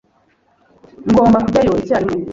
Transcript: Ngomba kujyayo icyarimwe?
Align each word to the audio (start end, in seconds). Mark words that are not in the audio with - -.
Ngomba 1.09 1.37
kujyayo 1.45 1.71
icyarimwe? 1.81 2.27